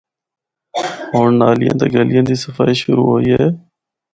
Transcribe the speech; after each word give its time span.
ہونڑ 1.11 1.29
نالیاں 1.39 1.75
تے 1.79 1.85
گلیاں 1.93 2.25
دی 2.27 2.35
صفائی 2.43 2.75
شروع 2.81 3.07
ہوئی 3.11 3.29
ہے۔ 3.35 3.45